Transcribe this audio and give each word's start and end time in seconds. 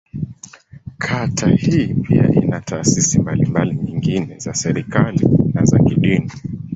Kata 0.97 1.49
hii 1.49 1.93
pia 1.93 2.29
ina 2.29 2.61
taasisi 2.61 3.19
mbalimbali 3.19 3.75
nyingine 3.75 4.39
za 4.39 4.53
serikali, 4.53 5.29
na 5.53 5.65
za 5.65 5.79
kidini. 5.79 6.31